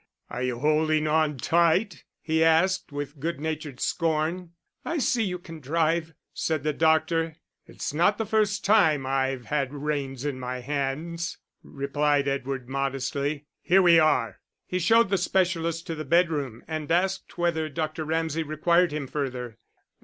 [0.31, 4.53] "Are you holding on tight?" he asked, with good natured scorn.
[4.83, 7.35] "I see you can drive," said the doctor.
[7.67, 13.45] "It is not the first time I've had reins in my hands," replied Edward, modestly.
[13.61, 18.03] "Here we are!" He showed the specialist to the bedroom, and asked whether Dr.
[18.03, 19.59] Ramsay required him further.